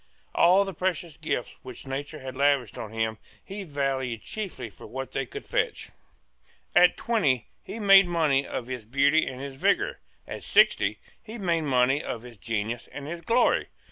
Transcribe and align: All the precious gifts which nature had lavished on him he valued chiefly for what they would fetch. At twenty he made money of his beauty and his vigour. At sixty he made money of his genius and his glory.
All 0.33 0.65
the 0.65 0.73
precious 0.73 1.15
gifts 1.15 1.57
which 1.61 1.85
nature 1.85 2.17
had 2.21 2.35
lavished 2.35 2.75
on 2.75 2.91
him 2.91 3.19
he 3.45 3.61
valued 3.61 4.23
chiefly 4.23 4.67
for 4.67 4.87
what 4.87 5.11
they 5.11 5.27
would 5.31 5.45
fetch. 5.45 5.91
At 6.75 6.97
twenty 6.97 7.49
he 7.61 7.77
made 7.77 8.07
money 8.07 8.47
of 8.47 8.65
his 8.65 8.83
beauty 8.83 9.27
and 9.27 9.39
his 9.39 9.57
vigour. 9.57 9.99
At 10.27 10.41
sixty 10.41 10.97
he 11.21 11.37
made 11.37 11.65
money 11.65 12.01
of 12.03 12.23
his 12.23 12.37
genius 12.37 12.87
and 12.91 13.05
his 13.07 13.21
glory. 13.21 13.67